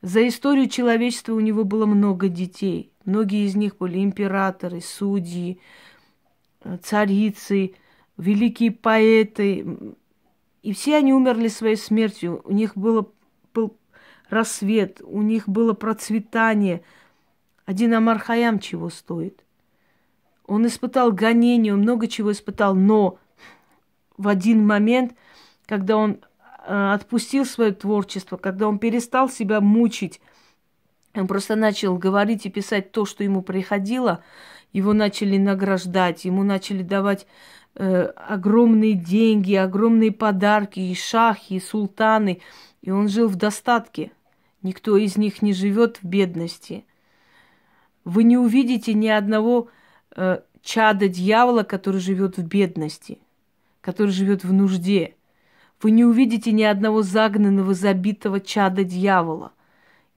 За 0.00 0.26
историю 0.26 0.68
человечества 0.68 1.32
у 1.32 1.40
него 1.40 1.62
было 1.62 1.86
много 1.86 2.28
детей. 2.28 2.90
Многие 3.04 3.46
из 3.46 3.54
них 3.54 3.76
были 3.78 4.02
императоры, 4.02 4.80
судьи, 4.80 5.60
царицы, 6.82 7.74
великие 8.16 8.70
поэты. 8.70 9.66
И 10.62 10.72
все 10.72 10.96
они 10.96 11.12
умерли 11.12 11.48
своей 11.48 11.76
смертью. 11.76 12.42
У 12.44 12.52
них 12.52 12.76
было, 12.76 13.08
был 13.52 13.76
рассвет, 14.28 15.00
у 15.02 15.22
них 15.22 15.48
было 15.48 15.72
процветание. 15.72 16.82
Один 17.64 17.94
Амархаям 17.94 18.58
чего 18.58 18.90
стоит? 18.90 19.44
Он 20.46 20.66
испытал 20.66 21.12
гонение, 21.12 21.72
он 21.72 21.80
много 21.80 22.08
чего 22.08 22.32
испытал, 22.32 22.74
но 22.74 23.18
в 24.16 24.28
один 24.28 24.66
момент, 24.66 25.14
когда 25.66 25.96
он 25.96 26.20
э, 26.66 26.92
отпустил 26.92 27.44
свое 27.44 27.72
творчество, 27.72 28.36
когда 28.36 28.68
он 28.68 28.78
перестал 28.78 29.28
себя 29.28 29.60
мучить, 29.60 30.20
он 31.14 31.26
просто 31.26 31.56
начал 31.56 31.96
говорить 31.96 32.46
и 32.46 32.50
писать 32.50 32.92
то, 32.92 33.04
что 33.04 33.22
ему 33.22 33.42
приходило, 33.42 34.24
его 34.72 34.92
начали 34.92 35.36
награждать, 35.36 36.24
ему 36.24 36.42
начали 36.42 36.82
давать 36.82 37.26
э, 37.74 38.04
огромные 38.04 38.94
деньги, 38.94 39.54
огромные 39.54 40.12
подарки, 40.12 40.80
и 40.80 40.94
шахи, 40.94 41.54
и 41.54 41.60
султаны. 41.60 42.40
И 42.80 42.90
он 42.90 43.08
жил 43.08 43.28
в 43.28 43.36
достатке. 43.36 44.12
Никто 44.62 44.96
из 44.96 45.16
них 45.16 45.42
не 45.42 45.52
живет 45.52 45.98
в 45.98 46.04
бедности. 46.04 46.84
Вы 48.04 48.24
не 48.24 48.36
увидите 48.36 48.94
ни 48.94 49.08
одного 49.08 49.68
э, 50.16 50.40
чада 50.62 51.08
дьявола, 51.08 51.62
который 51.62 52.00
живет 52.00 52.38
в 52.38 52.46
бедности, 52.46 53.18
который 53.80 54.10
живет 54.10 54.44
в 54.44 54.52
нужде. 54.52 55.16
Вы 55.80 55.90
не 55.90 56.04
увидите 56.04 56.52
ни 56.52 56.62
одного 56.62 57.02
загнанного, 57.02 57.74
забитого 57.74 58.40
чада 58.40 58.84
дьявола, 58.84 59.52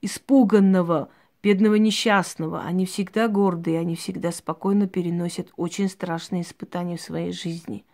испуганного, 0.00 1.08
бедного 1.46 1.76
несчастного. 1.76 2.62
Они 2.62 2.86
всегда 2.86 3.28
гордые, 3.28 3.78
они 3.78 3.94
всегда 3.94 4.32
спокойно 4.32 4.88
переносят 4.88 5.52
очень 5.56 5.88
страшные 5.88 6.42
испытания 6.42 6.96
в 6.96 7.00
своей 7.00 7.30
жизни. 7.30 7.84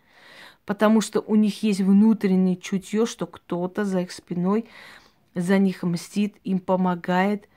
Потому 0.65 1.01
что 1.01 1.21
у 1.21 1.35
них 1.35 1.61
есть 1.61 1.81
внутреннее 1.81 2.57
чутье, 2.57 3.05
что 3.05 3.27
кто-то 3.27 3.85
за 3.85 4.01
их 4.01 4.11
спиной 4.11 4.65
за 5.35 5.59
них 5.59 5.83
мстит, 5.83 6.35
им 6.43 6.59
помогает, 6.59 7.47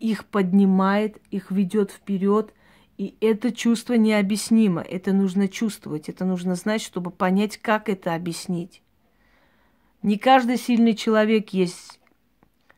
их 0.00 0.24
поднимает, 0.24 1.18
их 1.30 1.52
ведет 1.52 1.92
вперед. 1.92 2.52
И 2.96 3.16
это 3.20 3.52
чувство 3.52 3.94
необъяснимо. 3.94 4.80
Это 4.80 5.12
нужно 5.12 5.46
чувствовать, 5.46 6.08
это 6.08 6.24
нужно 6.24 6.56
знать, 6.56 6.82
чтобы 6.82 7.12
понять, 7.12 7.58
как 7.58 7.88
это 7.88 8.16
объяснить. 8.16 8.82
Не 10.02 10.18
каждый 10.18 10.56
сильный 10.56 10.94
человек 10.94 11.50
есть 11.50 12.00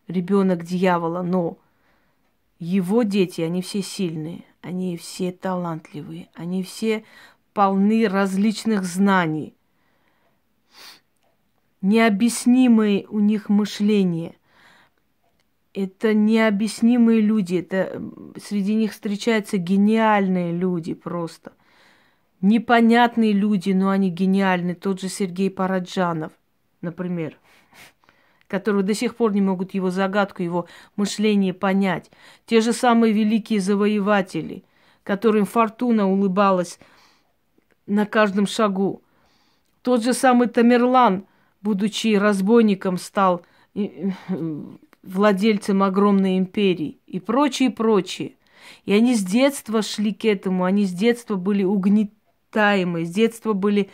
ребенок 0.08 0.62
дьявола, 0.62 1.22
но 1.22 1.56
его 2.60 3.02
дети, 3.04 3.40
они 3.40 3.62
все 3.62 3.82
сильные, 3.82 4.44
они 4.60 4.96
все 4.98 5.32
талантливые, 5.32 6.28
они 6.34 6.62
все 6.62 7.04
полны 7.54 8.06
различных 8.06 8.84
знаний. 8.84 9.54
Необъяснимое 11.80 13.06
у 13.08 13.18
них 13.18 13.48
мышление. 13.48 14.36
Это 15.72 16.12
необъяснимые 16.12 17.22
люди, 17.22 17.56
это 17.56 18.02
среди 18.36 18.74
них 18.74 18.92
встречаются 18.92 19.56
гениальные 19.56 20.52
люди 20.52 20.92
просто. 20.92 21.52
Непонятные 22.42 23.32
люди, 23.32 23.70
но 23.70 23.88
они 23.88 24.10
гениальны. 24.10 24.74
Тот 24.74 25.00
же 25.00 25.08
Сергей 25.08 25.50
Параджанов, 25.50 26.32
например 26.82 27.38
которые 28.50 28.82
до 28.82 28.94
сих 28.94 29.14
пор 29.14 29.32
не 29.32 29.40
могут 29.40 29.74
его 29.74 29.90
загадку, 29.90 30.42
его 30.42 30.66
мышление 30.96 31.54
понять. 31.54 32.10
Те 32.46 32.60
же 32.60 32.72
самые 32.72 33.12
великие 33.12 33.60
завоеватели, 33.60 34.64
которым 35.04 35.46
фортуна 35.46 36.10
улыбалась 36.10 36.80
на 37.86 38.06
каждом 38.06 38.48
шагу. 38.48 39.02
Тот 39.82 40.02
же 40.02 40.12
самый 40.12 40.48
Тамерлан, 40.48 41.26
будучи 41.62 42.16
разбойником, 42.16 42.98
стал 42.98 43.46
владельцем 45.02 45.84
огромной 45.84 46.36
империи 46.36 46.98
и 47.06 47.20
прочее, 47.20 47.70
прочее. 47.70 48.32
И 48.84 48.92
они 48.92 49.14
с 49.14 49.22
детства 49.22 49.80
шли 49.80 50.12
к 50.12 50.24
этому, 50.24 50.64
они 50.64 50.84
с 50.84 50.92
детства 50.92 51.36
были 51.36 51.62
угнетаемы, 51.62 53.04
с 53.04 53.10
детства 53.10 53.52
были 53.52 53.90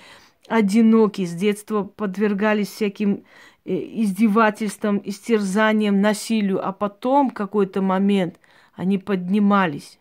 одиноки, 0.48 1.26
с 1.26 1.34
детства 1.34 1.82
подвергались 1.82 2.68
всяким 2.68 3.24
Э, 3.66 3.74
издевательствам, 3.74 5.02
истерзанием, 5.04 6.00
насилию, 6.00 6.64
а 6.64 6.72
потом 6.72 7.30
какой-то 7.30 7.82
момент 7.82 8.38
они 8.74 8.96
поднимались. 8.96 9.98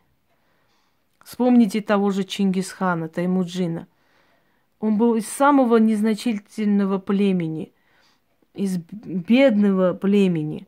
Вспомните 1.24 1.82
того 1.82 2.12
же 2.12 2.26
Чингисхана, 2.26 3.10
Таймуджина. 3.10 3.88
Он 4.80 5.00
был 5.00 5.16
из 5.16 5.28
самого 5.28 5.78
незначительного 5.78 7.00
племени, 7.00 7.74
из 8.54 8.78
бедного 8.78 9.96
племени. 9.96 10.68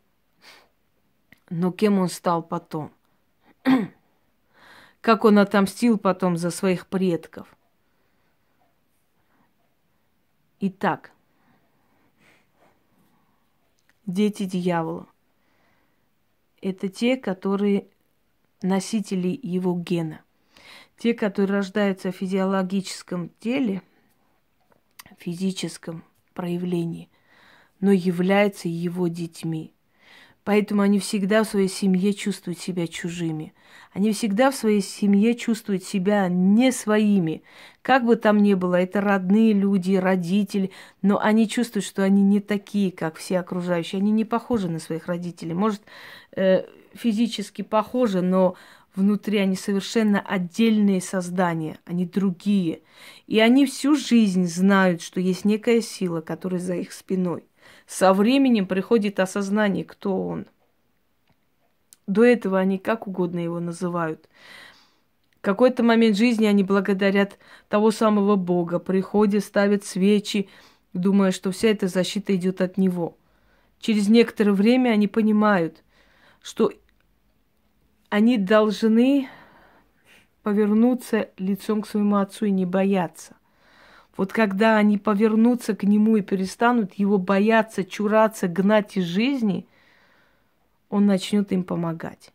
Но 1.51 1.71
кем 1.71 1.99
он 1.99 2.09
стал 2.09 2.41
потом? 2.41 2.91
как 5.01 5.23
он 5.23 5.37
отомстил 5.37 5.99
потом 5.99 6.35
за 6.35 6.49
своих 6.49 6.87
предков. 6.87 7.47
Итак, 10.59 11.11
дети 14.07 14.45
дьявола– 14.45 15.07
это 16.61 16.89
те, 16.89 17.17
которые 17.17 17.87
носители 18.61 19.39
его 19.41 19.77
гена. 19.77 20.21
Те, 20.97 21.13
которые 21.13 21.57
рождаются 21.57 22.11
в 22.11 22.15
физиологическом 22.15 23.29
теле, 23.39 23.83
физическом 25.19 26.03
проявлении, 26.33 27.09
но 27.79 27.91
являются 27.91 28.67
его 28.67 29.07
детьми. 29.07 29.73
Поэтому 30.47 30.81
они 30.81 30.99
всегда 30.99 31.43
в 31.43 31.49
своей 31.49 31.67
семье 31.67 32.13
чувствуют 32.13 32.57
себя 32.57 32.87
чужими. 32.87 33.53
Они 33.91 34.13
всегда 34.13 34.49
в 34.49 34.55
своей 34.55 34.79
семье 34.79 35.35
чувствуют 35.35 35.83
себя 35.83 36.29
не 36.29 36.71
своими. 36.71 37.43
Как 37.81 38.05
бы 38.05 38.15
там 38.15 38.37
ни 38.37 38.53
было, 38.53 38.75
это 38.75 39.01
родные 39.01 39.51
люди, 39.51 39.95
родители, 39.95 40.71
но 41.01 41.19
они 41.19 41.49
чувствуют, 41.49 41.83
что 41.83 42.01
они 42.01 42.23
не 42.23 42.39
такие, 42.39 42.93
как 42.93 43.17
все 43.17 43.39
окружающие. 43.39 43.99
Они 43.99 44.11
не 44.11 44.23
похожи 44.23 44.69
на 44.69 44.79
своих 44.79 45.07
родителей. 45.07 45.53
Может, 45.53 45.81
э, 46.37 46.63
физически 46.93 47.61
похожи, 47.61 48.21
но 48.21 48.55
внутри 48.95 49.39
они 49.39 49.57
совершенно 49.57 50.21
отдельные 50.21 51.01
создания, 51.01 51.77
они 51.83 52.05
другие. 52.05 52.83
И 53.27 53.41
они 53.41 53.65
всю 53.65 53.97
жизнь 53.97 54.45
знают, 54.45 55.01
что 55.01 55.19
есть 55.19 55.43
некая 55.43 55.81
сила, 55.81 56.21
которая 56.21 56.61
за 56.61 56.75
их 56.75 56.93
спиной. 56.93 57.43
Со 57.87 58.13
временем 58.13 58.67
приходит 58.67 59.19
осознание, 59.19 59.85
кто 59.85 60.21
он. 60.21 60.45
До 62.05 62.23
этого 62.23 62.59
они 62.59 62.77
как 62.77 63.07
угодно 63.07 63.39
его 63.39 63.61
называют. 63.61 64.29
В 65.37 65.41
какой-то 65.41 65.83
момент 65.83 66.17
жизни 66.17 66.45
они 66.45 66.63
благодарят 66.63 67.37
того 67.69 67.91
самого 67.91 68.35
Бога, 68.35 68.79
приходят, 68.79 69.43
ставят 69.43 69.85
свечи, 69.85 70.49
думая, 70.91 71.31
что 71.31 71.51
вся 71.51 71.69
эта 71.69 71.87
защита 71.87 72.35
идет 72.35 72.59
от 72.59 72.77
него. 72.77 73.17
Через 73.79 74.09
некоторое 74.09 74.51
время 74.51 74.89
они 74.89 75.07
понимают, 75.07 75.83
что 76.41 76.71
они 78.09 78.37
должны 78.37 79.29
повернуться 80.43 81.29
лицом 81.37 81.83
к 81.83 81.87
своему 81.87 82.17
отцу 82.17 82.45
и 82.45 82.51
не 82.51 82.65
бояться. 82.65 83.35
Вот 84.17 84.33
когда 84.33 84.77
они 84.77 84.97
повернутся 84.97 85.75
к 85.75 85.83
нему 85.83 86.17
и 86.17 86.21
перестанут 86.21 86.95
его 86.95 87.17
бояться, 87.17 87.85
чураться, 87.85 88.47
гнать 88.47 88.97
из 88.97 89.05
жизни, 89.05 89.67
он 90.89 91.05
начнет 91.05 91.51
им 91.51 91.63
помогать. 91.63 92.33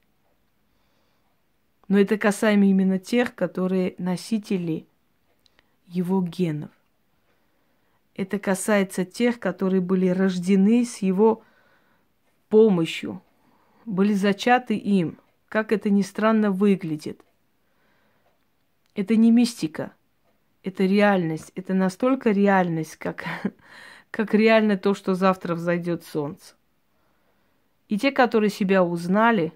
Но 1.88 1.98
это 1.98 2.16
касаемо 2.16 2.66
именно 2.66 2.98
тех, 2.98 3.34
которые 3.34 3.94
носители 3.98 4.86
его 5.88 6.22
генов. 6.22 6.70
Это 8.14 8.38
касается 8.38 9.04
тех, 9.04 9.40
которые 9.40 9.80
были 9.80 10.08
рождены 10.08 10.84
с 10.84 10.98
его 10.98 11.42
помощью, 12.48 13.20
были 13.84 14.14
зачаты 14.14 14.76
им– 14.76 15.18
как 15.52 15.70
это 15.70 15.90
ни 15.90 16.00
странно 16.00 16.50
выглядит. 16.50 17.22
Это 18.94 19.16
не 19.16 19.30
мистика, 19.30 19.92
это 20.62 20.84
реальность. 20.84 21.52
Это 21.54 21.74
настолько 21.74 22.30
реальность, 22.30 22.96
как, 22.96 23.24
как 24.10 24.34
реально 24.34 24.76
то, 24.76 24.94
что 24.94 25.14
завтра 25.14 25.54
взойдет 25.54 26.04
солнце. 26.04 26.54
И 27.88 27.98
те, 27.98 28.10
которые 28.10 28.50
себя 28.50 28.82
узнали, 28.82 29.52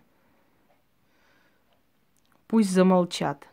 пусть 2.48 2.70
замолчат, 2.70 3.48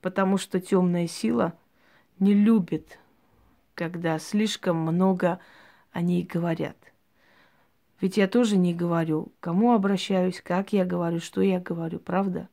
потому 0.00 0.38
что 0.38 0.60
темная 0.60 1.08
сила 1.08 1.54
не 2.18 2.34
любит, 2.34 2.98
когда 3.74 4.18
слишком 4.18 4.76
много 4.76 5.40
о 5.90 6.02
ней 6.02 6.22
говорят. 6.22 6.76
Ведь 8.00 8.16
я 8.16 8.28
тоже 8.28 8.56
не 8.56 8.74
говорю, 8.74 9.32
кому 9.40 9.72
обращаюсь, 9.72 10.40
как 10.40 10.72
я 10.72 10.84
говорю, 10.84 11.20
что 11.20 11.40
я 11.40 11.60
говорю, 11.60 11.98
правда? 11.98 12.48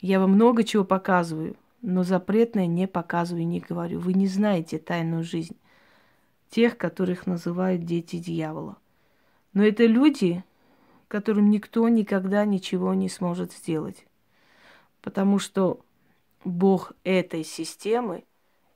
Я 0.00 0.20
вам 0.20 0.32
много 0.32 0.64
чего 0.64 0.84
показываю, 0.84 1.56
но 1.82 2.02
запретное 2.02 2.66
не 2.66 2.88
показываю 2.88 3.42
и 3.42 3.46
не 3.46 3.60
говорю. 3.60 4.00
Вы 4.00 4.14
не 4.14 4.26
знаете 4.26 4.78
тайную 4.78 5.22
жизнь 5.22 5.56
тех, 6.48 6.78
которых 6.78 7.26
называют 7.26 7.84
дети 7.84 8.16
дьявола. 8.16 8.78
Но 9.52 9.62
это 9.64 9.84
люди, 9.84 10.44
которым 11.08 11.50
никто 11.50 11.88
никогда 11.88 12.44
ничего 12.44 12.94
не 12.94 13.08
сможет 13.08 13.52
сделать. 13.52 14.06
Потому 15.02 15.38
что 15.38 15.84
Бог 16.44 16.92
этой 17.04 17.44
системы 17.44 18.24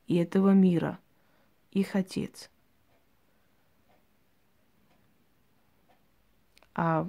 и 0.07 0.17
этого 0.17 0.51
мира, 0.51 0.99
их 1.71 1.97
отец– 1.97 2.51
А, 6.77 7.09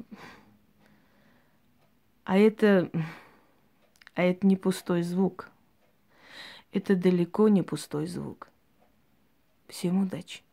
а 2.24 2.38
это, 2.38 2.90
а 4.16 4.24
это 4.24 4.48
не 4.48 4.56
пустой 4.56 5.02
звук. 5.02 5.52
Это 6.72 6.96
далеко 6.96 7.48
не 7.48 7.62
пустой 7.62 8.08
звук. 8.08 8.50
Всем 9.68 10.04
удачи. 10.04 10.47